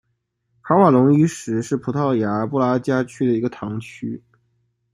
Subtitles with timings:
[0.63, 4.23] 卡瓦隆伊什是葡萄牙布拉加区的一个堂区。